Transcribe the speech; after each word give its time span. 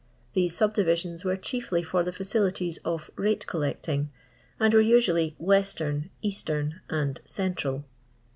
These 0.33 0.57
subdivisions 0.57 1.23
were 1.23 1.37
chiefly 1.37 1.83
for 1.83 2.01
the 2.01 2.11
facilities 2.11 2.79
of 2.83 3.11
mte 3.15 3.45
collecting, 3.45 4.09
and 4.59 4.73
were 4.73 4.81
usually" 4.81 5.35
western," 5.53 6.09
"east 6.23 6.49
em,*' 6.49 6.81
nnd 6.89 7.19
"central." 7.25 7.85